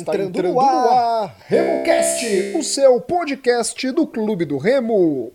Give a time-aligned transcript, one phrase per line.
[0.00, 5.30] Está entrando, entrando no ar, RemoCast, o seu podcast do Clube do Remo.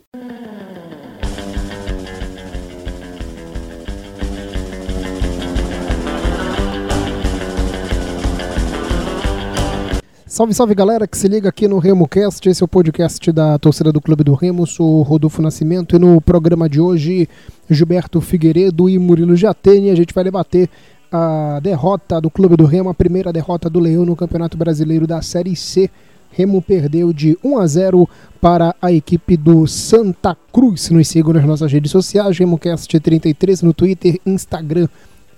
[10.26, 13.92] Salve, salve galera que se liga aqui no RemoCast, esse é o podcast da torcida
[13.92, 17.30] do Clube do Remo, sou Rodolfo Nascimento e no programa de hoje
[17.70, 20.70] Gilberto Figueiredo e Murilo Jatene a gente vai debater
[21.12, 25.22] a derrota do Clube do Remo, a primeira derrota do Leão no Campeonato Brasileiro da
[25.22, 25.90] Série C.
[26.32, 28.10] Remo perdeu de 1 a 0
[28.42, 30.90] para a equipe do Santa Cruz.
[30.90, 34.88] Nos sigam nas nossas redes sociais, RemoCast33 no Twitter, Instagram,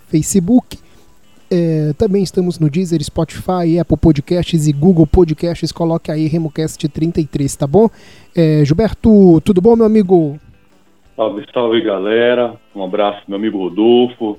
[0.07, 0.79] Facebook.
[1.49, 5.71] É, também estamos no Deezer, Spotify, Apple Podcasts e Google Podcasts.
[5.71, 7.89] Coloque aí RemoCast33, tá bom?
[8.35, 10.39] É, Gilberto, tudo bom, meu amigo?
[11.15, 12.55] Salve, salve, galera.
[12.75, 14.37] Um abraço, meu amigo Rodolfo.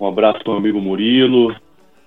[0.00, 1.54] Um abraço para o amigo Murilo.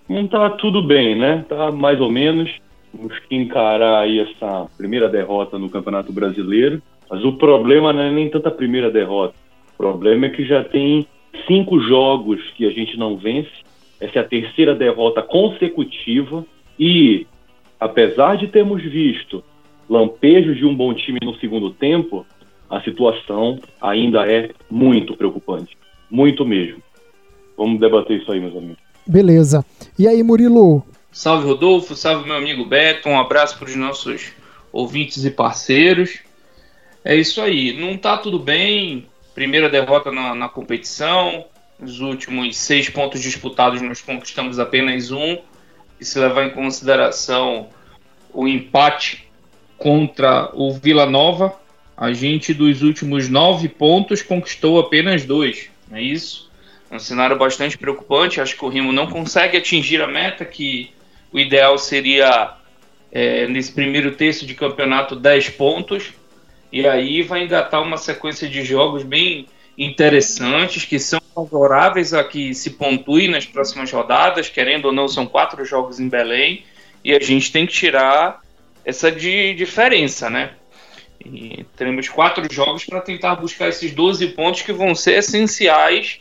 [0.08, 1.46] Não tá tudo bem, né?
[1.48, 2.52] Tá mais ou menos.
[2.92, 6.82] Temos que encarar aí essa primeira derrota no Campeonato Brasileiro.
[7.10, 9.36] Mas o problema não é nem tanta primeira derrota.
[9.74, 11.06] O problema é que já tem
[11.48, 13.52] cinco jogos que a gente não vence.
[14.00, 16.46] Essa é a terceira derrota consecutiva.
[16.80, 17.28] E,
[17.80, 19.44] apesar de termos visto
[19.90, 22.26] lampejos de um bom time no segundo tempo,
[22.70, 25.78] a situação ainda é muito preocupante.
[26.10, 26.82] Muito mesmo.
[27.62, 28.80] Vamos debater isso aí, meus amigos.
[29.06, 29.64] Beleza.
[29.96, 30.84] E aí, Murilo?
[31.12, 31.96] Salve, Rodolfo.
[31.96, 33.08] Salve, meu amigo Beto.
[33.08, 34.32] Um abraço para os nossos
[34.74, 36.22] ouvintes e parceiros.
[37.06, 37.80] É isso aí.
[37.80, 39.06] Não tá tudo bem.
[39.36, 41.46] Primeira derrota na, na competição.
[41.80, 45.38] Os últimos seis pontos disputados, nós conquistamos apenas um.
[46.00, 47.68] E se levar em consideração
[48.34, 49.28] o empate
[49.78, 51.54] contra o Vila Nova,
[51.96, 55.70] a gente dos últimos nove pontos conquistou apenas dois.
[55.88, 56.50] Não é isso?
[56.92, 58.42] Um cenário bastante preocupante.
[58.42, 60.92] Acho que o Remo não consegue atingir a meta, que
[61.32, 62.54] o ideal seria,
[63.12, 66.12] é, nesse primeiro terço de campeonato, 10 pontos.
[66.70, 69.48] E aí vai engatar uma sequência de jogos bem
[69.78, 74.50] interessantes, que são favoráveis a que se pontue nas próximas rodadas.
[74.50, 76.66] Querendo ou não, são quatro jogos em Belém.
[77.04, 78.42] E a gente tem que tirar
[78.84, 80.52] essa de diferença, né?
[81.26, 86.20] E teremos quatro jogos para tentar buscar esses 12 pontos que vão ser essenciais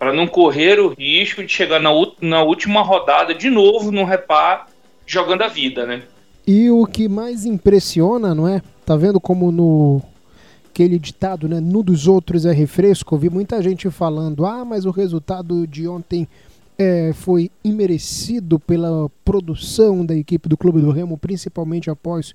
[0.00, 1.90] para não correr o risco de chegar na,
[2.22, 4.66] na última rodada de novo no repar
[5.06, 6.04] jogando a vida, né?
[6.46, 8.62] E o que mais impressiona, não é?
[8.86, 10.00] Tá vendo como no
[10.70, 11.60] aquele ditado, né?
[11.60, 13.18] No dos outros é refresco.
[13.18, 16.26] Vi muita gente falando: ah, mas o resultado de ontem
[16.78, 22.32] é, foi imerecido pela produção da equipe do Clube do Remo, principalmente após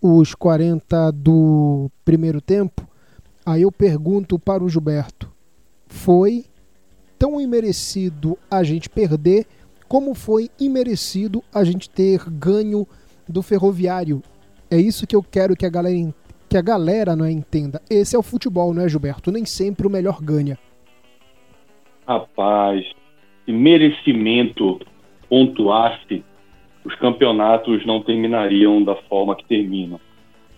[0.00, 2.86] os 40 do primeiro tempo.
[3.44, 5.28] Aí eu pergunto para o Gilberto:
[5.88, 6.44] foi
[7.18, 9.46] tão imerecido a gente perder
[9.88, 12.86] como foi imerecido a gente ter ganho
[13.28, 14.22] do ferroviário.
[14.70, 16.12] É isso que eu quero que a galera
[16.48, 17.80] que a galera não é, entenda.
[17.90, 19.30] Esse é o futebol, não é, Gilberto?
[19.30, 20.58] Nem sempre o melhor ganha.
[22.06, 22.86] Rapaz,
[23.44, 24.80] se merecimento
[25.28, 26.24] pontuasse,
[26.84, 30.00] os campeonatos não terminariam da forma que terminam.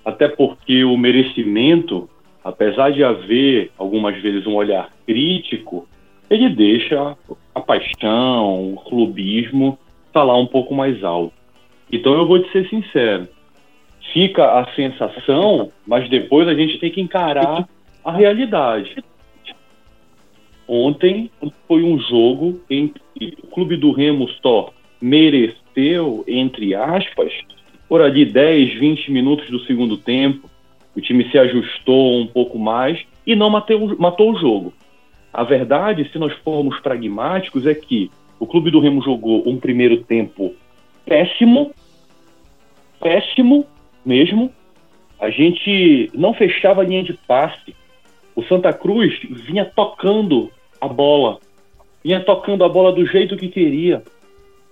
[0.05, 2.09] Até porque o merecimento,
[2.45, 5.89] apesar de haver algumas vezes um olhar crítico,
[6.31, 7.17] ele deixa
[7.55, 9.77] a paixão, o clubismo
[10.13, 11.35] falar um pouco mais alto.
[11.93, 13.29] Então eu vou te ser sincero,
[14.13, 17.69] fica a sensação, mas depois a gente tem que encarar
[18.05, 18.97] a realidade.
[20.69, 21.29] Ontem
[21.67, 27.33] foi um jogo em que o clube do Remo só mereceu, entre aspas,
[27.89, 30.49] por ali 10, 20 minutos do segundo tempo.
[30.95, 34.73] O time se ajustou um pouco mais e não matou, matou o jogo.
[35.33, 40.03] A verdade, se nós formos pragmáticos, é que o Clube do Remo jogou um primeiro
[40.03, 40.55] tempo
[41.05, 41.73] péssimo,
[43.01, 43.67] péssimo
[44.05, 44.51] mesmo.
[45.21, 47.75] A gente não fechava a linha de passe.
[48.35, 50.51] O Santa Cruz vinha tocando
[50.81, 51.39] a bola,
[52.03, 54.03] vinha tocando a bola do jeito que queria.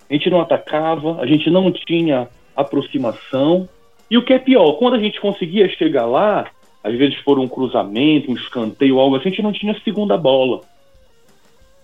[0.09, 3.69] A gente não atacava, a gente não tinha aproximação.
[4.11, 6.47] E o que é pior, quando a gente conseguia chegar lá,
[6.83, 10.61] às vezes por um cruzamento, um escanteio, algo assim, a gente não tinha segunda bola.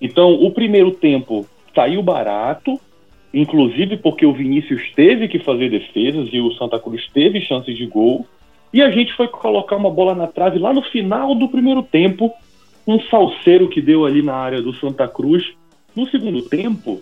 [0.00, 2.78] Então, o primeiro tempo saiu barato,
[3.32, 7.86] inclusive porque o Vinícius teve que fazer defesas e o Santa Cruz teve chances de
[7.86, 8.26] gol.
[8.72, 12.32] E a gente foi colocar uma bola na trave lá no final do primeiro tempo,
[12.86, 15.44] um salseiro que deu ali na área do Santa Cruz.
[15.94, 17.00] No segundo tempo,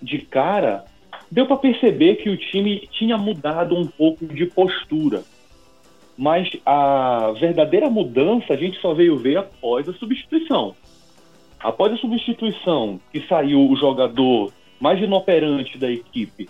[0.00, 0.84] de cara,
[1.30, 5.22] deu para perceber que o time tinha mudado um pouco de postura
[6.16, 10.74] mas a verdadeira mudança a gente só veio ver após a substituição.
[11.58, 16.48] Após a substituição, que saiu o jogador mais inoperante da equipe,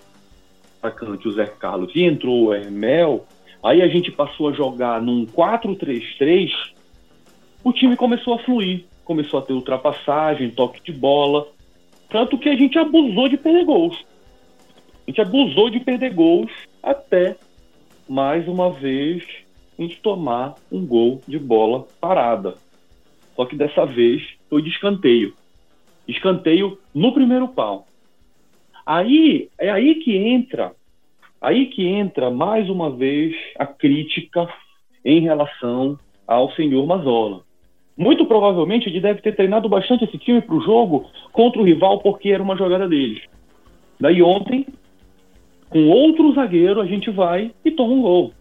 [0.82, 3.26] atacante, o Zé Carlos, e entrou o Hermel,
[3.62, 6.50] aí a gente passou a jogar num 4-3-3,
[7.62, 11.46] o time começou a fluir, começou a ter ultrapassagem, toque de bola,
[12.08, 14.04] tanto que a gente abusou de perder gols.
[15.06, 16.50] A gente abusou de perder gols
[16.82, 17.36] até,
[18.08, 19.24] mais uma vez,
[19.82, 22.54] gente tomar um gol de bola parada.
[23.36, 25.34] Só que dessa vez foi de escanteio.
[26.06, 27.86] Escanteio no primeiro pau.
[28.84, 30.72] Aí é aí que entra,
[31.40, 34.48] aí que entra mais uma vez a crítica
[35.04, 37.42] em relação ao senhor Mazola.
[37.96, 42.00] Muito provavelmente ele deve ter treinado bastante esse time para o jogo contra o rival
[42.00, 43.22] porque era uma jogada deles.
[44.00, 44.66] Daí ontem,
[45.68, 48.32] com outro zagueiro, a gente vai e toma um gol.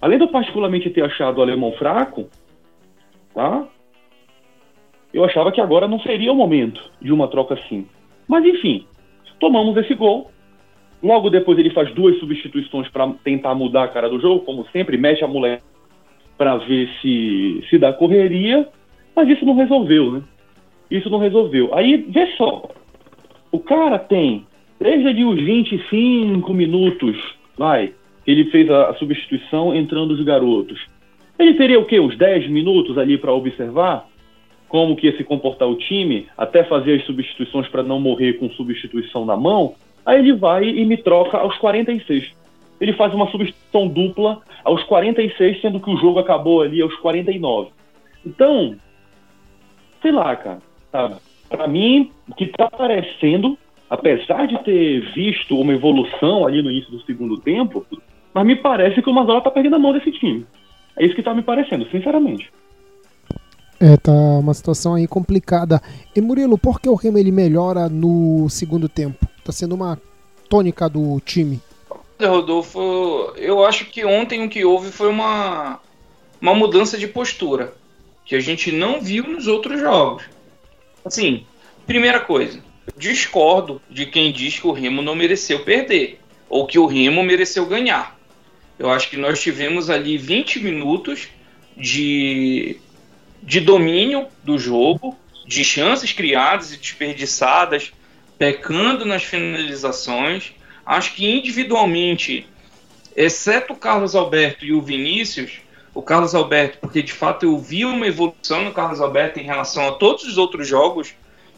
[0.00, 2.28] Além de eu particularmente ter achado o alemão fraco,
[3.34, 3.66] tá?
[5.12, 7.86] Eu achava que agora não seria o momento de uma troca assim.
[8.28, 8.86] Mas enfim,
[9.40, 10.30] tomamos esse gol.
[11.02, 14.96] Logo depois ele faz duas substituições para tentar mudar a cara do jogo, como sempre,
[14.96, 15.60] mexe a mulher
[16.36, 18.68] para ver se se dá correria,
[19.14, 20.22] mas isso não resolveu, né?
[20.90, 21.74] Isso não resolveu.
[21.74, 22.68] Aí, vê só,
[23.50, 24.46] o cara tem
[24.78, 27.16] desde ali os 25 minutos,
[27.56, 27.92] vai,
[28.26, 30.80] ele fez a, substituição entrando os garotos.
[31.38, 32.00] Ele teria o quê?
[32.00, 34.08] Uns 10 minutos ali para observar
[34.68, 38.50] como que ia se comportar o time, até fazer as substituições para não morrer com
[38.50, 39.74] substituição na mão.
[40.04, 42.32] Aí ele vai e me troca aos 46.
[42.80, 47.70] Ele faz uma substituição dupla aos 46, sendo que o jogo acabou ali aos 49.
[48.24, 48.76] Então,
[50.02, 50.58] sei lá, cara,
[50.90, 51.16] sabe?
[51.48, 53.56] Para mim, o que tá parecendo,
[53.88, 57.86] apesar de ter visto uma evolução ali no início do segundo tempo,
[58.36, 60.46] mas me parece que o Mazola tá perdendo a mão desse time.
[60.94, 62.52] É isso que tá me parecendo, sinceramente.
[63.80, 65.80] É, tá uma situação aí complicada.
[66.14, 69.26] E Murilo, por que o Remo ele melhora no segundo tempo?
[69.42, 69.98] Tá sendo uma
[70.50, 71.62] tônica do time.
[72.20, 75.80] Rodolfo, eu acho que ontem o que houve foi uma,
[76.38, 77.72] uma mudança de postura
[78.22, 80.24] que a gente não viu nos outros jogos.
[81.02, 81.46] Assim,
[81.86, 82.60] primeira coisa,
[82.98, 87.64] discordo de quem diz que o Remo não mereceu perder ou que o Remo mereceu
[87.64, 88.15] ganhar.
[88.78, 91.28] Eu acho que nós tivemos ali 20 minutos
[91.76, 92.78] de,
[93.42, 97.92] de domínio do jogo, de chances criadas e desperdiçadas,
[98.38, 100.52] pecando nas finalizações.
[100.84, 102.46] Acho que individualmente,
[103.14, 105.60] exceto o Carlos Alberto e o Vinícius,
[105.94, 109.88] o Carlos Alberto, porque de fato eu vi uma evolução no Carlos Alberto em relação
[109.88, 111.14] a todos os outros jogos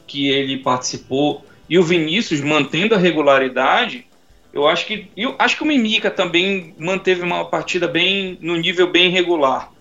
[0.06, 4.06] que ele participou, e o Vinícius mantendo a regularidade,
[4.52, 8.90] eu acho que eu acho que o Mimica também manteve uma partida bem no nível
[8.90, 9.72] bem regular.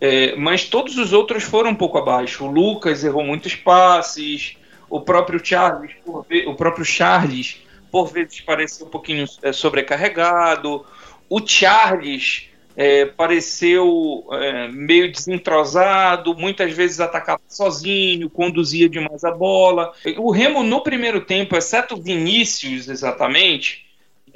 [0.00, 2.44] É, mas todos os outros foram um pouco abaixo.
[2.44, 4.56] O Lucas errou muitos passes,
[4.90, 7.60] o próprio Charles, o próprio Charles
[7.90, 10.84] por vezes pareceu um pouquinho é, sobrecarregado.
[11.30, 19.92] O Charles é, pareceu é, meio desentrosado, muitas vezes atacava sozinho, conduzia demais a bola.
[20.18, 23.85] O Remo, no primeiro tempo, exceto Vinícius, exatamente,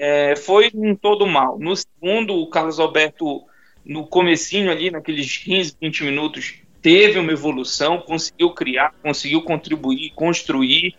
[0.00, 1.58] é, foi em todo mal.
[1.58, 3.42] No segundo, o Carlos Alberto,
[3.84, 10.94] no comecinho ali, naqueles 15, 20 minutos, teve uma evolução, conseguiu criar, conseguiu contribuir, construir.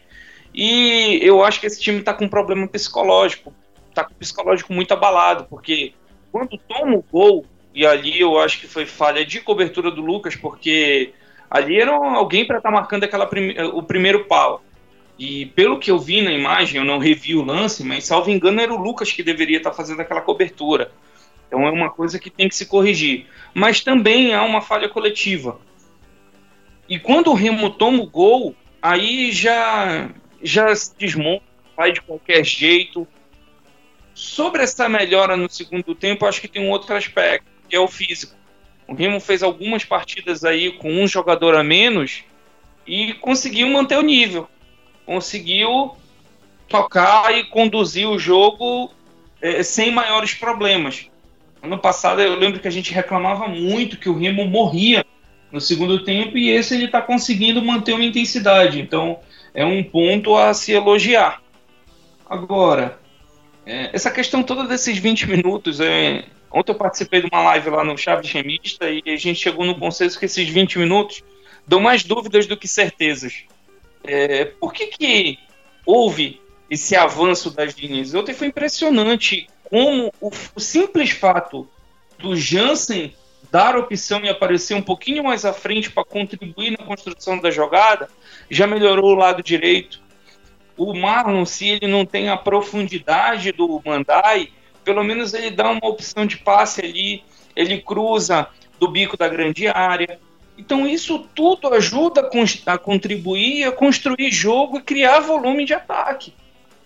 [0.54, 3.52] E eu acho que esse time está com um problema psicológico.
[3.90, 5.94] Está com o psicológico muito abalado, porque
[6.32, 7.44] quando toma o gol,
[7.74, 11.12] e ali eu acho que foi falha de cobertura do Lucas, porque
[11.50, 14.62] ali era alguém para estar tá marcando aquela prime o primeiro pau.
[15.22, 18.60] E pelo que eu vi na imagem, eu não revi o lance, mas salvo engano
[18.60, 20.92] era o Lucas que deveria estar tá fazendo aquela cobertura.
[21.48, 23.28] Então é uma coisa que tem que se corrigir.
[23.54, 25.60] Mas também há uma falha coletiva.
[26.90, 30.10] E quando o Remo toma o gol, aí já
[30.42, 31.44] já se desmonta,
[31.78, 33.08] vai de qualquer jeito.
[34.16, 37.88] Sobre essa melhora no segundo tempo, acho que tem um outro aspecto, que é o
[37.88, 38.36] físico.
[38.88, 42.24] O Remo fez algumas partidas aí com um jogador a menos
[42.88, 44.50] e conseguiu manter o nível.
[45.06, 45.96] Conseguiu
[46.68, 48.92] tocar e conduzir o jogo
[49.42, 51.10] é, sem maiores problemas.
[51.62, 55.06] Ano passado eu lembro que a gente reclamava muito que o Remo morria
[55.52, 58.80] no segundo tempo e esse ele está conseguindo manter uma intensidade.
[58.80, 59.20] Então
[59.54, 61.42] é um ponto a se elogiar.
[62.28, 63.00] Agora,
[63.66, 67.84] é, essa questão toda desses 20 minutos, é, ontem eu participei de uma live lá
[67.84, 71.22] no Chaves Remista e a gente chegou no consenso que esses 20 minutos
[71.68, 73.44] dão mais dúvidas do que certezas.
[74.04, 75.40] É, por que, que
[75.86, 78.14] houve esse avanço das linhas?
[78.14, 81.68] Ontem foi impressionante como o, o simples fato
[82.20, 83.14] do Jansen
[83.52, 88.10] dar opção e aparecer um pouquinho mais à frente para contribuir na construção da jogada,
[88.50, 90.02] já melhorou o lado direito.
[90.78, 94.50] o Marlon, se ele não tem a profundidade do Mandai,
[94.84, 97.24] pelo menos ele dá uma opção de passe ali,
[97.56, 98.48] ele cruza
[98.80, 100.20] do bico da grande área.
[100.62, 102.30] Então isso tudo ajuda
[102.68, 106.36] a, contribuir a construir jogo e criar volume de ataque.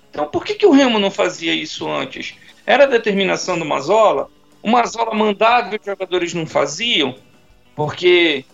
[0.10, 2.36] Então por que, que o Remo não fazia isso antes?
[2.66, 4.30] Era a determinação do Mazola?
[4.64, 7.16] O Mazola mandava e os jogadores não faziam?
[7.76, 8.46] Porque,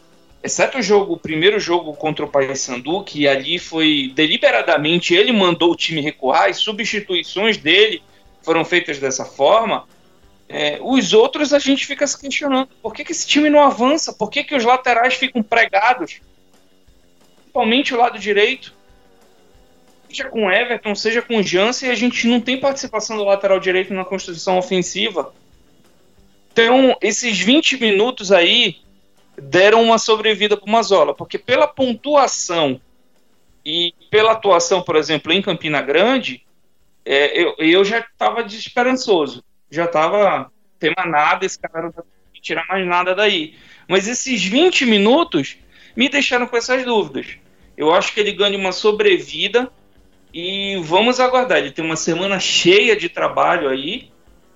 [0.43, 5.71] exceto o jogo, o primeiro jogo contra o Paysandu, que ali foi deliberadamente ele mandou
[5.71, 8.01] o time recuar e substituições dele
[8.41, 9.85] foram feitas dessa forma,
[10.51, 12.67] é, os outros a gente fica se questionando.
[12.81, 14.11] Por que, que esse time não avança?
[14.11, 16.19] Por que, que os laterais ficam pregados?
[17.37, 18.73] Principalmente o lado direito.
[20.09, 24.03] Seja com Everton, seja com Jansen, a gente não tem participação do lateral direito na
[24.03, 25.33] construção ofensiva.
[26.51, 28.75] Então, esses 20 minutos aí
[29.41, 32.81] deram uma sobrevida para o Mazola, porque pela pontuação
[33.65, 36.45] e pela atuação, por exemplo, em Campina Grande,
[37.05, 42.03] é, eu, eu já estava desesperançoso já tava tema nada, esse cara não vai
[42.41, 43.55] tirar mais nada daí.
[43.87, 45.57] Mas esses 20 minutos
[45.95, 47.37] me deixaram com essas dúvidas.
[47.77, 49.71] Eu acho que ele ganha uma sobrevida
[50.33, 51.59] e vamos aguardar.
[51.59, 54.11] Ele tem uma semana cheia de trabalho aí,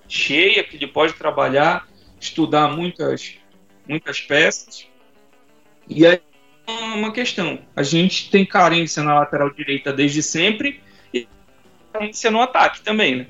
[0.08, 1.88] cheia, que ele pode trabalhar,
[2.20, 3.38] estudar muitas,
[3.88, 4.86] muitas peças.
[5.88, 6.20] E aí
[6.66, 7.58] uma questão.
[7.74, 10.80] A gente tem carência na lateral direita desde sempre
[11.12, 11.28] e
[11.92, 13.26] carência no ataque também, né?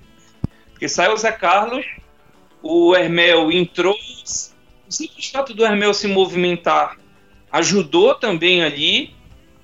[0.76, 1.87] Porque saiu o Zé Carlos,
[2.62, 3.95] o Hermel entrou.
[3.95, 6.99] O simples fato do Hermel se movimentar
[7.50, 9.14] ajudou também ali,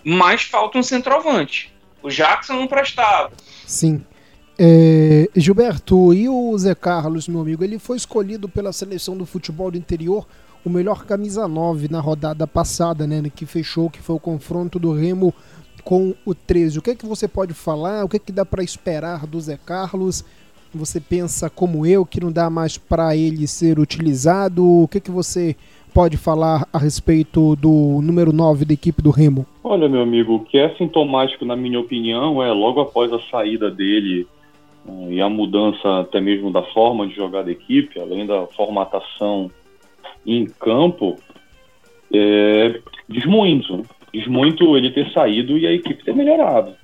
[0.03, 1.71] mas falta um centroavante.
[2.03, 3.31] O Jackson não prestava.
[3.67, 4.03] Sim.
[4.59, 9.71] É, Gilberto, e o Zé Carlos, meu amigo, ele foi escolhido pela seleção do futebol
[9.71, 10.27] do interior
[10.65, 14.95] o melhor camisa 9 na rodada passada, né, que fechou, que foi o confronto do
[14.95, 15.35] Remo
[15.85, 16.79] com o 13.
[16.79, 18.03] O que é que você pode falar?
[18.03, 20.25] O que é que dá para esperar do Zé Carlos?
[20.75, 24.65] Você pensa como eu que não dá mais para ele ser utilizado?
[24.65, 25.55] O que, que você
[25.93, 29.47] pode falar a respeito do número 9 da equipe do Remo?
[29.63, 33.71] Olha, meu amigo, o que é sintomático, na minha opinião, é logo após a saída
[33.71, 34.27] dele
[34.87, 39.51] uh, e a mudança até mesmo da forma de jogar da equipe, além da formatação
[40.27, 41.17] em campo,
[42.13, 43.83] é, diz muito.
[44.13, 46.75] Diz muito ele ter saído e a equipe ter melhorado.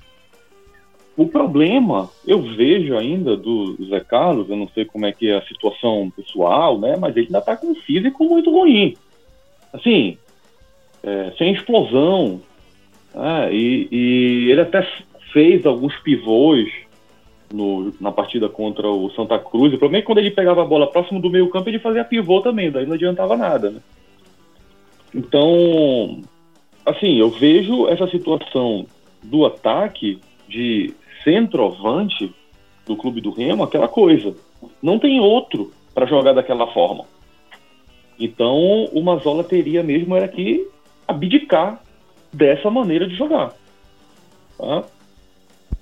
[1.19, 5.35] O problema, eu vejo ainda do Zé Carlos, eu não sei como é que é
[5.35, 6.95] a situação pessoal, né?
[6.97, 8.95] Mas ele ainda está com um físico muito ruim.
[9.73, 10.17] Assim,
[11.03, 12.39] é, sem explosão.
[13.13, 14.81] Né, e, e, ele até
[15.33, 16.71] fez alguns pivôs
[17.53, 19.73] no, na partida contra o Santa Cruz.
[19.73, 22.05] O problema é que quando ele pegava a bola próximo do meio campo, ele fazia
[22.05, 23.81] pivô também, daí não adiantava nada, né?
[25.13, 26.21] Então,
[26.85, 28.87] assim, eu vejo essa situação
[29.21, 32.33] do ataque de centroavante
[32.85, 34.35] do clube do Remo aquela coisa.
[34.81, 37.05] Não tem outro para jogar daquela forma.
[38.19, 40.67] Então o Mazola teria mesmo era que
[41.07, 41.81] abdicar
[42.31, 43.53] dessa maneira de jogar.
[44.57, 44.83] Tá?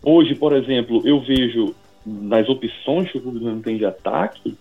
[0.04, 1.76] Hoje, por exemplo, eu vejo
[2.06, 4.56] nas opções que o clube do Remo tem de ataque,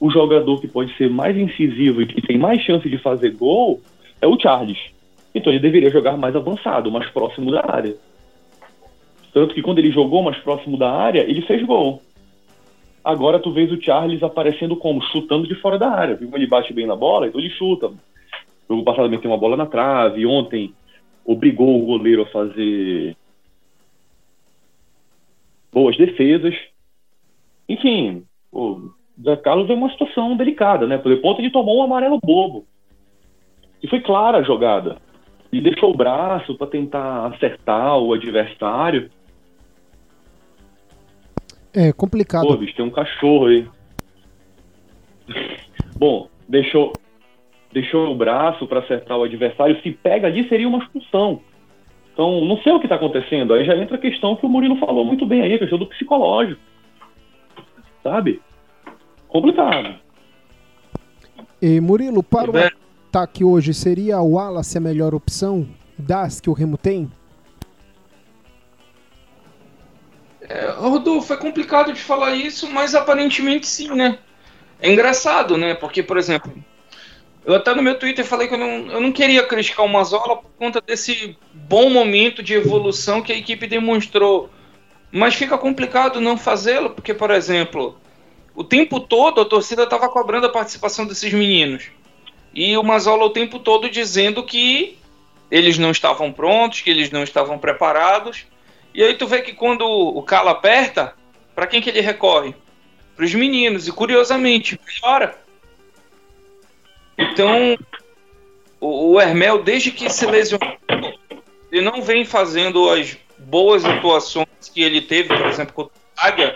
[0.00, 3.80] o jogador que pode ser mais incisivo e que tem mais chance de fazer gol
[4.20, 4.78] é o Charles.
[5.34, 7.94] Então ele deveria jogar mais avançado, mais próximo da área.
[9.36, 12.00] Tanto que quando ele jogou mais próximo da área, ele fez gol.
[13.04, 15.02] Agora tu vês o Charles aparecendo como?
[15.02, 16.16] Chutando de fora da área.
[16.16, 16.30] Viu?
[16.34, 17.88] Ele bate bem na bola, então ele chuta.
[17.88, 17.96] No
[18.66, 20.24] jogo passado meteu uma bola na trave.
[20.24, 20.72] Ontem
[21.22, 23.14] obrigou o goleiro a fazer
[25.70, 26.54] boas defesas.
[27.68, 28.88] Enfim, o
[29.22, 30.96] Zé Carlos é uma situação delicada, né?
[30.96, 32.64] Por ponto ele tomou um amarelo bobo.
[33.82, 34.96] E foi clara a jogada.
[35.52, 39.10] Ele deixou o braço para tentar acertar o adversário.
[41.76, 42.46] É complicado.
[42.46, 43.68] Pô, bicho, tem um cachorro aí.
[45.98, 46.94] Bom, deixou,
[47.70, 49.78] deixou o braço para acertar o adversário.
[49.82, 51.42] Se pega ali, seria uma expulsão.
[52.14, 53.52] Então, não sei o que está acontecendo.
[53.52, 55.86] Aí já entra a questão que o Murilo falou muito bem aí, a questão do
[55.86, 56.58] psicológico.
[58.02, 58.40] Sabe?
[59.28, 59.96] Complicado.
[61.60, 65.66] E Murilo, para o ataque hoje, seria o Wallace a melhor opção
[65.98, 67.10] das que o Remo tem?
[70.48, 74.18] É, Rodolfo, é complicado de falar isso, mas aparentemente sim, né?
[74.80, 75.74] É engraçado, né?
[75.74, 76.52] Porque, por exemplo,
[77.44, 80.36] eu até no meu Twitter falei que eu não, eu não queria criticar o Mazola
[80.36, 84.50] por conta desse bom momento de evolução que a equipe demonstrou.
[85.10, 87.98] Mas fica complicado não fazê-lo, porque, por exemplo,
[88.54, 91.84] o tempo todo a torcida estava cobrando a participação desses meninos.
[92.54, 94.98] E o Mazola o tempo todo dizendo que
[95.50, 98.46] eles não estavam prontos, que eles não estavam preparados.
[98.96, 101.12] E aí tu vê que quando o calo aperta,
[101.54, 102.54] para quem que ele recorre?
[103.14, 103.86] Para os meninos.
[103.86, 105.38] E curiosamente, melhora.
[107.18, 107.76] Então,
[108.80, 110.78] o, o Hermel, desde que se lesionou,
[111.70, 116.54] ele não vem fazendo as boas atuações que ele teve, por exemplo, contra o Águia,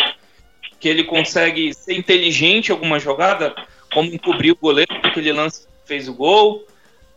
[0.80, 3.54] que ele consegue ser inteligente em alguma jogada,
[3.92, 6.66] como encobrir o goleiro, porque ele lance fez o gol.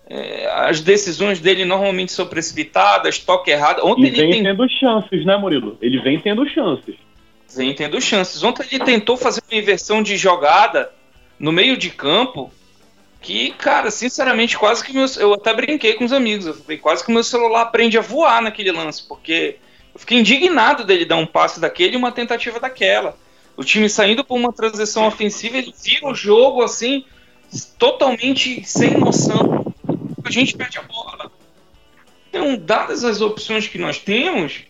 [0.10, 3.86] É, as decisões dele normalmente são precipitadas, toque errado.
[3.86, 4.44] Ontem e vem ele tem...
[4.44, 5.78] tendo chances, né, Murilo?
[5.82, 6.96] Ele vem tendo chances.
[7.56, 8.44] Vem tendo chances.
[8.44, 10.92] Ontem ele tentou fazer uma inversão de jogada
[11.40, 12.52] no meio de campo
[13.22, 16.46] que, cara, sinceramente, quase que meu, eu até brinquei com os amigos.
[16.46, 19.56] Eu falei, quase que o meu celular aprende a voar naquele lance, porque
[19.94, 23.18] eu fiquei indignado dele dar um passe daquele e uma tentativa daquela.
[23.56, 27.06] O time saindo por uma transição ofensiva, ele vira o jogo assim,
[27.78, 29.63] totalmente sem noção.
[30.34, 31.32] Gente perde a bola.
[32.30, 34.64] Então, dadas as opções que nós temos,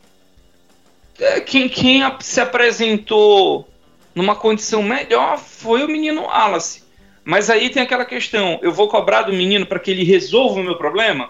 [1.19, 3.67] é, quem, quem se apresentou
[4.13, 6.83] numa condição melhor foi o menino Wallace.
[7.23, 10.63] Mas aí tem aquela questão: eu vou cobrar do menino para que ele resolva o
[10.63, 11.29] meu problema?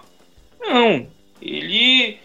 [0.60, 1.06] Não.
[1.40, 2.18] Ele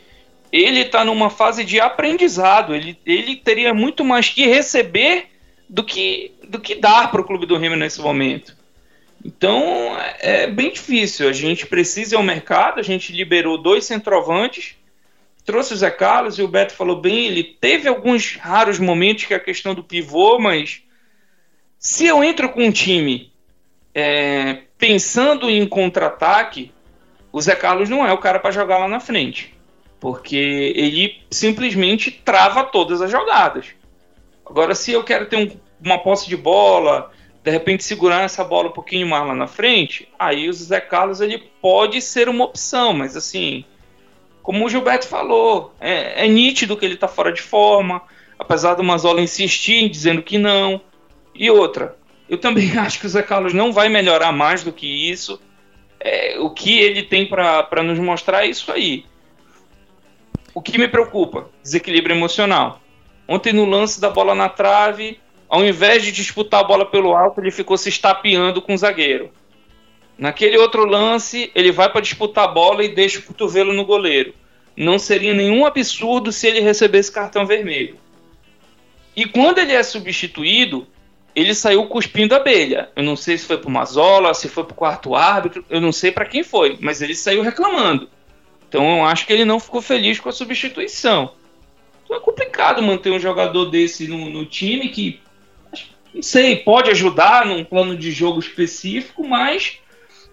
[0.51, 2.75] ele está numa fase de aprendizado.
[2.75, 5.28] Ele, ele teria muito mais que receber
[5.68, 8.58] do que, do que dar para o clube do Remo nesse momento.
[9.24, 11.28] Então é bem difícil.
[11.28, 12.80] A gente precisa ir ao mercado.
[12.80, 14.76] A gente liberou dois centroavantes,
[15.46, 17.28] trouxe o Zé Carlos e o Beto falou bem.
[17.28, 20.82] Ele teve alguns raros momentos que é a questão do pivô, mas
[21.78, 23.32] se eu entro com um time
[23.93, 26.72] é, pensando em contra-ataque,
[27.32, 29.54] o Zé Carlos não é o cara para jogar lá na frente.
[30.00, 33.67] Porque ele simplesmente trava todas as jogadas.
[34.46, 37.12] Agora, se eu quero ter um, uma posse de bola,
[37.43, 41.21] de repente segurar essa bola um pouquinho mais lá na frente, aí o Zé Carlos
[41.21, 43.63] ele pode ser uma opção, mas assim,
[44.41, 48.02] como o Gilberto falou, é, é nítido que ele está fora de forma,
[48.38, 50.82] apesar do Mazola insistir dizendo que não.
[51.36, 51.95] E outra,
[52.28, 55.39] eu também acho que o Zé Carlos não vai melhorar mais do que isso.
[55.99, 59.06] É, o que ele tem para nos mostrar é isso aí.
[60.54, 61.49] O que me preocupa?
[61.62, 62.82] Desequilíbrio emocional.
[63.28, 65.19] Ontem no lance da bola na trave,
[65.50, 69.32] ao invés de disputar a bola pelo alto, ele ficou se estapeando com o zagueiro.
[70.18, 74.34] Naquele outro lance, ele vai para disputar a bola e deixa o cotovelo no goleiro.
[74.78, 77.98] Não seria nenhum absurdo se ele recebesse cartão vermelho.
[79.16, 80.88] E quando ele é substituído,
[81.36, 82.90] ele saiu cuspindo abelha.
[82.96, 86.12] Eu não sei se foi pro Mazola, se foi pro quarto árbitro, eu não sei
[86.12, 88.10] para quem foi, mas ele saiu reclamando.
[88.68, 91.34] Então eu acho que ele não ficou feliz com a substituição.
[92.04, 95.20] Então é complicado manter um jogador desse no, no time que,
[96.13, 99.78] não sei, pode ajudar num plano de jogo específico, mas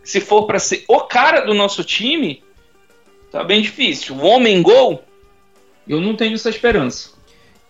[0.02, 2.42] se for para ser o cara do nosso time,
[3.30, 4.14] tá bem difícil.
[4.14, 5.02] O homem gol,
[5.86, 7.10] eu não tenho essa esperança.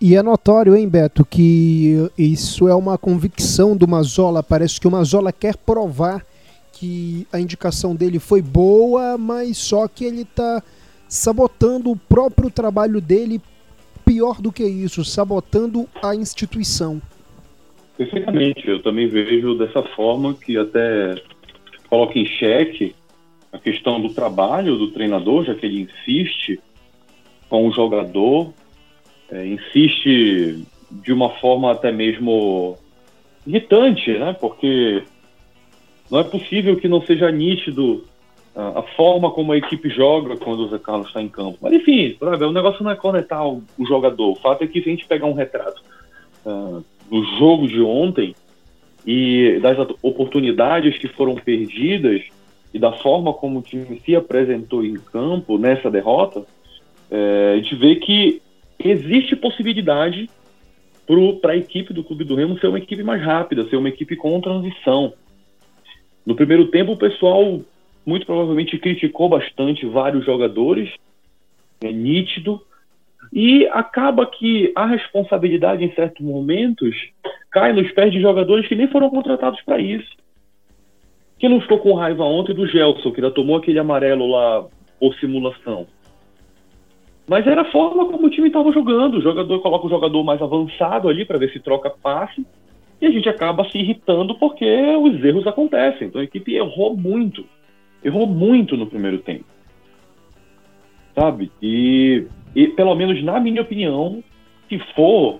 [0.00, 4.42] E é notório, hein, Beto, que isso é uma convicção do Mazola.
[4.42, 6.24] Parece que o Mazola quer provar
[6.72, 10.62] que a indicação dele foi boa, mas só que ele está
[11.08, 13.40] sabotando o próprio trabalho dele.
[14.04, 17.00] Pior do que isso, sabotando a instituição.
[17.96, 21.14] Perfeitamente, eu também vejo dessa forma que até
[21.88, 22.94] coloca em xeque
[23.52, 26.60] a questão do trabalho do treinador, já que ele insiste
[27.48, 28.52] com o jogador
[29.30, 32.76] é, insiste de uma forma até mesmo
[33.46, 34.36] irritante, né?
[34.38, 35.02] Porque
[36.10, 38.04] não é possível que não seja nítido
[38.54, 41.58] a, a forma como a equipe joga quando o Zé Carlos está em campo.
[41.60, 44.30] Mas enfim, o negócio não é conectar o, o, jogador.
[44.30, 45.82] O fato é que se a gente pegar um retrato
[46.44, 48.34] uh, do jogo de ontem
[49.06, 52.22] e das oportunidades que foram perdidas
[52.74, 56.44] e da forma como o time se apresentou em campo nessa derrota,
[57.10, 58.42] é, a gente vê que
[58.78, 60.28] existe possibilidade
[61.40, 64.16] para a equipe do Clube do Remo ser uma equipe mais rápida, ser uma equipe
[64.16, 65.12] com transição.
[66.24, 67.60] No primeiro tempo, o pessoal
[68.04, 70.92] muito provavelmente criticou bastante vários jogadores,
[71.80, 72.60] é nítido,
[73.32, 76.94] e acaba que a responsabilidade em certos momentos
[77.50, 80.16] cai nos pés de jogadores que nem foram contratados para isso.
[81.38, 84.66] Quem não ficou com raiva ontem do Gelson, que já tomou aquele amarelo lá
[84.98, 85.86] por simulação?
[87.28, 89.18] Mas era a forma como o time estava jogando.
[89.18, 92.46] O jogador coloca o jogador mais avançado ali para ver se troca passe.
[93.00, 94.64] E a gente acaba se irritando porque
[94.96, 96.06] os erros acontecem.
[96.06, 97.44] Então a equipe errou muito.
[98.02, 99.44] Errou muito no primeiro tempo.
[101.14, 101.50] Sabe?
[101.60, 104.24] E, e pelo menos na minha opinião,
[104.66, 105.38] se for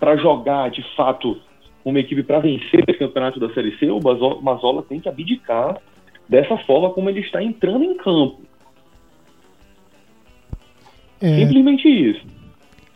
[0.00, 1.40] para jogar de fato
[1.84, 4.00] uma equipe para vencer esse campeonato da Série C, o
[4.42, 5.80] Mazola tem que abdicar
[6.28, 8.42] dessa forma como ele está entrando em campo.
[11.20, 12.26] É, Simplesmente isso.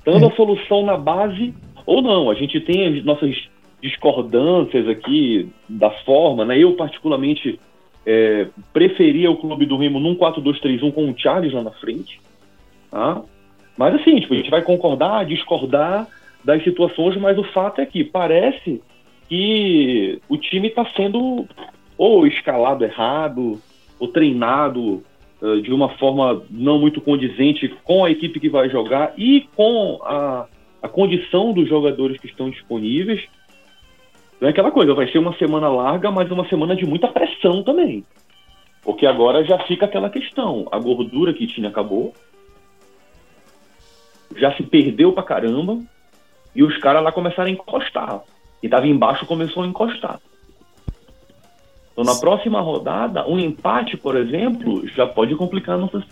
[0.05, 1.55] dando a solução na base
[1.87, 2.31] ou não.
[2.31, 3.48] A gente tem as nossas
[3.81, 6.59] discordâncias aqui da forma, né?
[6.59, 7.61] Eu, particularmente,
[8.05, 12.20] é, preferia o clube do Remo num 4-2-3-1 com o Charles lá na frente.
[12.90, 13.22] Tá?
[13.76, 16.06] Mas assim, tipo, a gente vai concordar, discordar
[16.44, 18.82] das situações, mas o fato é que parece
[19.28, 21.46] que o time está sendo
[21.96, 23.61] ou escalado errado,
[23.98, 25.02] ou treinado
[25.40, 30.00] uh, de uma forma não muito condizente com a equipe que vai jogar e com
[30.02, 30.46] a,
[30.82, 33.24] a condição dos jogadores que estão disponíveis.
[34.40, 37.62] Não é aquela coisa, vai ser uma semana larga, mas uma semana de muita pressão
[37.62, 38.04] também.
[38.82, 42.12] Porque agora já fica aquela questão: a gordura que tinha acabou,
[44.37, 45.79] já se perdeu pra caramba,
[46.55, 48.21] e os caras lá começaram a encostar.
[48.62, 50.21] E tava embaixo começou a encostar.
[51.92, 56.03] Então, na próxima rodada, um empate, por exemplo, já pode complicar a nossa.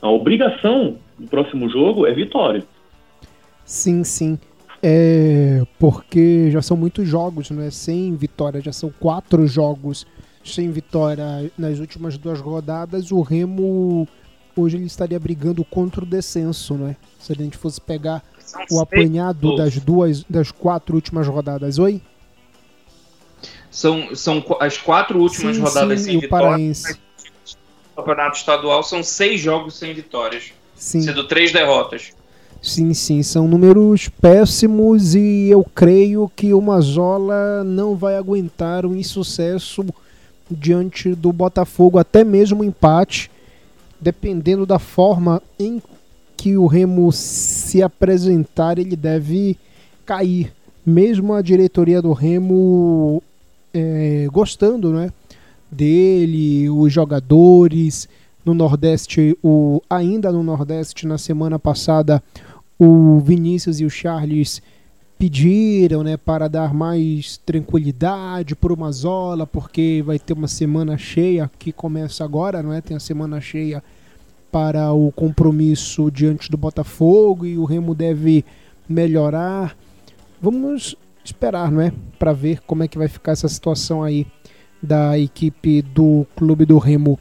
[0.00, 2.64] A obrigação do próximo jogo é vitória.
[3.64, 4.38] Sim, sim.
[4.82, 7.70] É porque já são muitos jogos, não é?
[7.70, 10.06] Sem vitória, já são quatro jogos
[10.44, 13.10] sem vitória nas últimas duas rodadas.
[13.10, 14.08] O Remo
[14.60, 16.96] hoje ele estaria brigando contra o descenso, não é?
[17.18, 18.22] Se a gente fosse pegar
[18.70, 22.00] o apanhado das duas, das quatro últimas rodadas, oi?
[23.70, 26.84] São, são as quatro últimas sim, rodadas sim, sem vitórias.
[27.92, 31.00] O campeonato estadual são seis jogos sem vitórias, sim.
[31.00, 32.12] sendo três derrotas.
[32.60, 38.96] Sim, sim, são números péssimos e eu creio que o Mazola não vai aguentar um
[38.96, 39.86] insucesso
[40.50, 43.30] diante do Botafogo, até mesmo um empate,
[44.00, 45.82] dependendo da forma em
[46.36, 49.56] que o Remo se apresentar, ele deve
[50.06, 50.52] cair.
[50.86, 53.22] Mesmo a diretoria do Remo
[53.74, 55.10] é, gostando né,
[55.70, 58.08] dele, os jogadores.
[58.44, 62.22] No Nordeste, o, ainda no Nordeste, na semana passada,
[62.78, 64.62] o Vinícius e o Charles
[65.18, 71.50] pediram né, para dar mais tranquilidade para o Mazola, porque vai ter uma semana cheia
[71.58, 72.80] que começa agora, não é?
[72.80, 73.82] Tem a semana cheia
[74.52, 78.44] para o compromisso diante do Botafogo e o Remo deve
[78.88, 79.76] melhorar.
[80.40, 81.92] Vamos esperar, não é?
[82.18, 84.26] Para ver como é que vai ficar essa situação aí
[84.80, 87.18] da equipe do Clube do Remo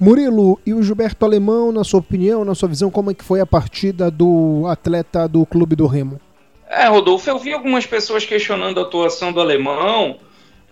[0.00, 3.40] Murilo, e o Gilberto Alemão, na sua opinião, na sua visão, como é que foi
[3.40, 6.20] a partida do atleta do Clube do Remo?
[6.68, 10.20] É, Rodolfo, eu vi algumas pessoas questionando a atuação do alemão,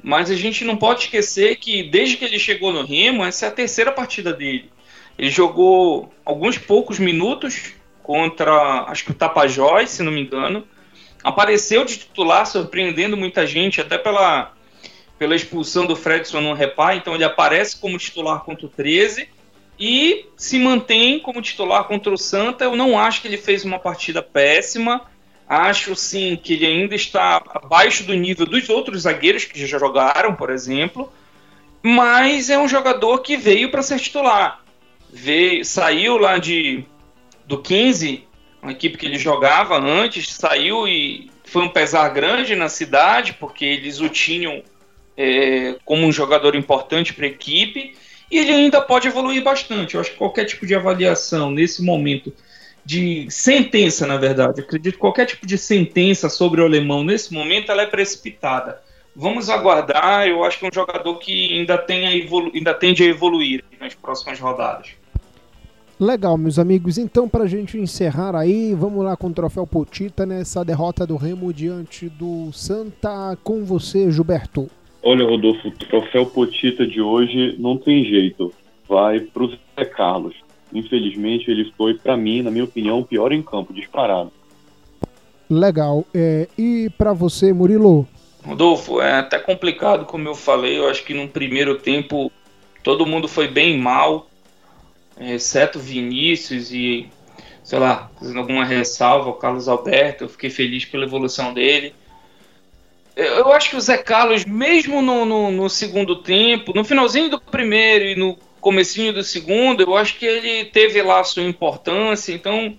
[0.03, 3.49] mas a gente não pode esquecer que desde que ele chegou no Remo, essa é
[3.49, 4.71] a terceira partida dele.
[5.19, 10.67] Ele jogou alguns poucos minutos contra, acho que o Tapajós, se não me engano.
[11.25, 14.53] Apareceu de titular, surpreendendo muita gente, até pela
[15.19, 19.29] pela expulsão do Fredson no repá, então ele aparece como titular contra o 13
[19.79, 22.65] e se mantém como titular contra o Santa.
[22.65, 25.07] Eu não acho que ele fez uma partida péssima.
[25.49, 30.35] Acho sim que ele ainda está abaixo do nível dos outros zagueiros que já jogaram,
[30.35, 31.13] por exemplo.
[31.83, 34.65] Mas é um jogador que veio para ser titular.
[35.13, 36.85] Veio, saiu lá de
[37.47, 38.25] do 15,
[38.61, 43.65] uma equipe que ele jogava antes, saiu e foi um pesar grande na cidade, porque
[43.65, 44.65] eles o tinham
[45.17, 47.95] é, como um jogador importante para a equipe
[48.31, 49.95] e ele ainda pode evoluir bastante.
[49.95, 52.33] Eu acho que qualquer tipo de avaliação nesse momento
[52.87, 57.73] de sentença, na verdade, acredito que qualquer tipo de sentença sobre o alemão nesse momento
[57.73, 58.81] ela é precipitada.
[59.15, 60.29] Vamos aguardar.
[60.29, 63.65] Eu acho que é um jogador que ainda, tem a evolu ainda tende a evoluir
[63.81, 64.91] nas próximas rodadas.
[65.99, 66.97] Legal, meus amigos.
[66.97, 71.17] Então, para a gente encerrar aí, vamos lá com o troféu Potita nessa derrota do
[71.17, 73.37] Remo diante do Santa.
[73.43, 74.71] Com você, Gilberto.
[75.03, 78.53] Olha, Rodolfo, o troféu Potita de hoje não tem jeito.
[78.89, 80.46] Vai para o Zé Carlos.
[80.77, 84.31] Infelizmente, ele foi, para mim, na minha opinião, o pior em campo, disparado.
[85.49, 86.05] Legal.
[86.15, 88.07] É, e para você, Murilo?
[88.45, 90.79] Rodolfo, é até complicado, como eu falei.
[90.79, 92.31] Eu acho que no primeiro tempo
[92.83, 94.29] todo mundo foi bem mal,
[95.19, 97.09] exceto Vinícius e,
[97.65, 100.25] sei lá, fazendo alguma ressalva, o Carlos Alberto.
[100.25, 101.95] Eu fiquei feliz pela evolução dele.
[103.17, 107.41] Eu acho que o Zé Carlos, mesmo no, no, no, segundo tempo, no finalzinho do
[107.41, 112.35] primeiro e no comecinho do segundo, eu acho que ele teve lá a sua importância,
[112.35, 112.77] então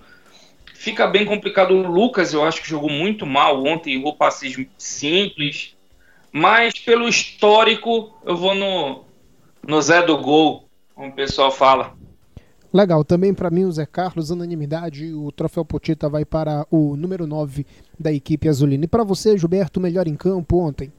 [0.74, 1.72] fica bem complicado.
[1.72, 5.74] O Lucas, eu acho que jogou muito mal ontem, errou passes simples,
[6.30, 9.06] mas pelo histórico, eu vou no,
[9.66, 11.94] no Zé do Gol, como o pessoal fala.
[12.70, 17.26] Legal, também para mim o Zé Carlos, unanimidade, o troféu Potita vai para o número
[17.26, 17.64] 9
[17.98, 18.84] da equipe azulina.
[18.84, 20.92] E para você, Gilberto, melhor em campo ontem?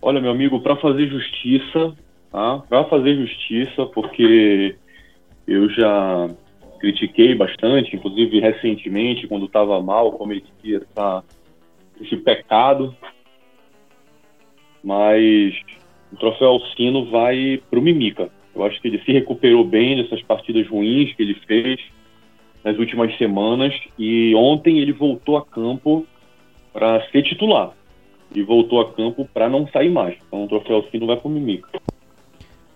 [0.00, 1.94] Olha, meu amigo, para fazer justiça,
[2.36, 2.58] tá?
[2.68, 4.76] para fazer justiça, porque
[5.48, 6.28] eu já
[6.78, 11.24] critiquei bastante, inclusive recentemente, quando estava mal, cometi essa,
[11.98, 12.94] esse pecado.
[14.84, 15.54] Mas
[16.12, 18.30] o troféu Alcino vai para o Mimica.
[18.54, 21.80] Eu acho que ele se recuperou bem dessas partidas ruins que ele fez
[22.62, 26.06] nas últimas semanas e ontem ele voltou a campo
[26.70, 27.72] para ser titular
[28.34, 30.18] e voltou a campo para não sair mais.
[30.26, 31.80] Então o troféu Alcino vai para o Mimica.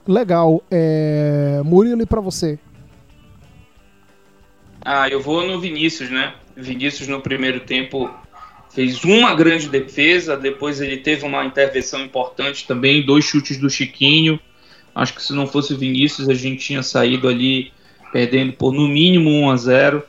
[0.06, 0.62] Legal.
[0.70, 1.60] É...
[1.64, 2.58] Murilo, e para você?
[4.82, 6.34] Ah, eu vou no Vinícius, né?
[6.56, 8.10] Vinícius no primeiro tempo
[8.70, 14.38] fez uma grande defesa, depois ele teve uma intervenção importante também, dois chutes do Chiquinho.
[14.94, 17.72] Acho que se não fosse o Vinícius, a gente tinha saído ali
[18.12, 20.02] perdendo por no mínimo 1 a 0.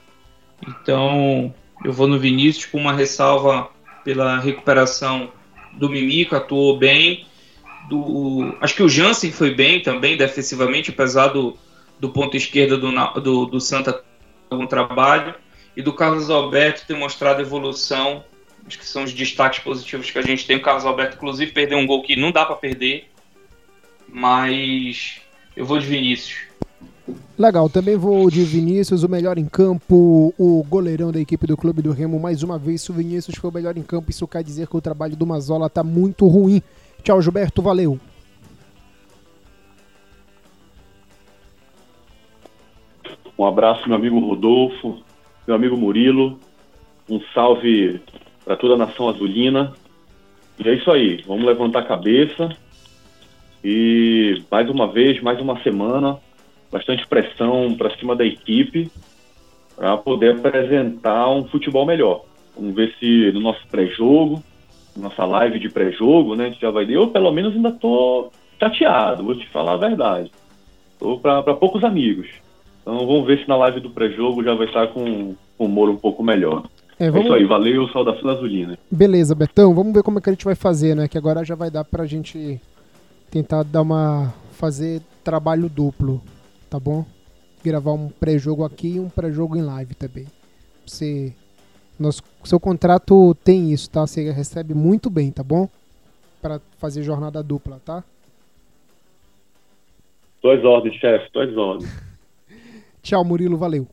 [0.68, 3.70] Então, eu vou no Vinícius com uma ressalva
[4.04, 5.32] pela recuperação
[5.74, 7.26] do Mimico, atuou bem.
[7.89, 11.58] Do, acho que o Jansen foi bem também defensivamente, apesar do,
[12.00, 14.04] do ponto esquerdo do, do, do Santa
[14.52, 15.34] um trabalho
[15.76, 18.24] e do Carlos Alberto ter mostrado evolução.
[18.65, 20.58] Acho que são os destaques positivos que a gente tem.
[20.58, 23.10] O Carlos Alberto, inclusive, perdeu um gol que não dá para perder,
[24.08, 25.20] mas
[25.56, 26.52] eu vou de Vinícius.
[27.38, 31.82] Legal, também vou de Vinícius, o melhor em campo, o goleirão da equipe do Clube
[31.82, 32.20] do Remo.
[32.20, 34.78] Mais uma vez, se o Vinícius foi o melhor em campo, isso quer dizer que
[34.78, 36.62] o trabalho do Mazola tá muito ruim.
[37.04, 38.00] Tchau, Gilberto, valeu.
[43.38, 45.02] Um abraço, meu amigo Rodolfo,
[45.48, 46.40] meu amigo Murilo.
[47.10, 48.00] Um salve
[48.46, 49.74] para toda a nação azulina.
[50.64, 52.56] E é isso aí, vamos levantar a cabeça.
[53.64, 56.20] E mais uma vez, mais uma semana,
[56.72, 58.92] bastante pressão para cima da equipe
[59.76, 62.24] para poder apresentar um futebol melhor.
[62.56, 64.44] Vamos ver se no nosso pré-jogo,
[64.96, 66.86] nossa live de pré-jogo, né, a gente já vai.
[66.90, 70.32] Eu, pelo menos, ainda tô chateado, vou te falar a verdade.
[71.00, 72.28] Tô para poucos amigos.
[72.82, 75.98] Então vamos ver se na live do pré-jogo já vai estar com, com humor um
[75.98, 76.64] pouco melhor.
[77.00, 77.26] É, vamos...
[77.26, 78.78] é isso aí, valeu, saudação azulina.
[78.90, 81.08] Beleza, Betão, vamos ver como é que a gente vai fazer, né?
[81.08, 82.62] Que agora já vai dar pra gente
[83.32, 84.34] tentar dar uma.
[84.52, 86.22] fazer trabalho duplo,
[86.70, 87.06] tá bom?
[87.64, 90.28] Gravar um pré-jogo aqui e um pré-jogo em live também.
[90.86, 91.34] Você.
[92.02, 94.02] Nosso, seu contrato tem isso, tá?
[94.02, 95.70] Você recebe muito bem, tá bom?
[96.42, 98.04] Para fazer jornada dupla, tá?
[100.42, 101.90] Dois ordens, chefe, dois ordens.
[103.04, 103.88] Tchau, Murilo, valeu.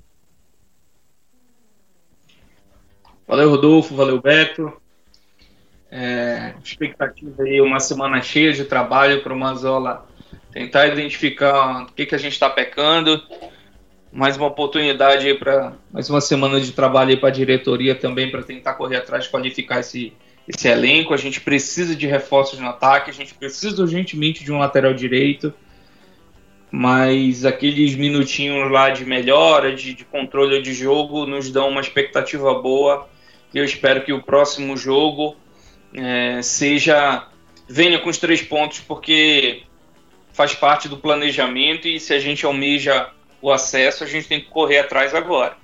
[3.26, 4.72] Valeu, Rodolfo, valeu, Beto.
[5.90, 10.06] É, expectativa aí, uma semana cheia de trabalho para o Mazola
[10.50, 13.22] tentar identificar o que, que a gente está pecando.
[14.12, 18.74] Mais uma oportunidade para mais uma semana de trabalho para a diretoria também para tentar
[18.74, 20.12] correr atrás de qualificar esse,
[20.46, 21.12] esse elenco.
[21.12, 25.52] A gente precisa de reforços no ataque, a gente precisa urgentemente de um lateral direito
[26.70, 32.54] mas aqueles minutinhos lá de melhora, de, de, controle de jogo, nos dão uma expectativa
[32.54, 33.08] boa.
[33.54, 35.34] E eu espero que o próximo jogo
[35.94, 37.26] é, seja
[37.66, 39.62] venha com os três pontos, porque
[40.32, 44.48] faz parte do planejamento e se a gente almeja o acesso, a gente tem que
[44.48, 45.56] correr atrás agora.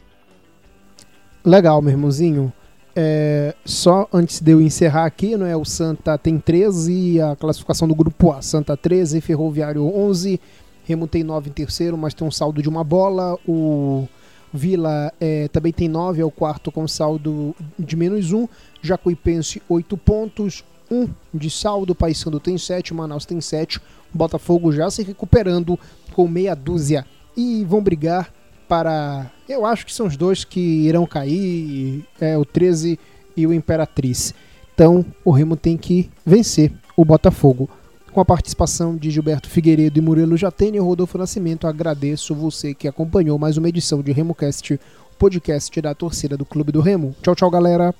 [1.45, 2.53] Legal, meu irmãozinho.
[2.97, 5.57] É, só antes de eu encerrar aqui, não é?
[5.57, 10.41] O Santa tem 13, a classificação do grupo A, Santa 13, Ferroviário 11,
[10.85, 13.39] Remo tem 9 em terceiro, mas tem um saldo de uma bola.
[13.49, 14.07] O
[14.53, 18.47] Vila é, também tem 9, é o quarto com saldo de menos 1.
[18.83, 21.95] Jacuipense, 8 pontos, 1 de saldo.
[21.95, 23.81] Paysandu tem 7, Manaus tem 7.
[24.13, 25.79] Botafogo já se recuperando
[26.13, 27.07] com meia dúzia.
[27.37, 28.33] E vão brigar
[28.69, 29.31] para.
[29.49, 32.99] Eu acho que são os dois que irão cair: é, o 13
[33.37, 34.35] e o Imperatriz.
[34.75, 37.69] Então o Remo tem que vencer o Botafogo
[38.13, 41.67] com a participação de Gilberto Figueiredo e Murilo Jatene e Rodolfo Nascimento.
[41.67, 44.81] Agradeço você que acompanhou mais uma edição de RemoCast,
[45.19, 47.15] podcast da torcida do Clube do Remo.
[47.23, 47.93] Tchau, tchau, galera!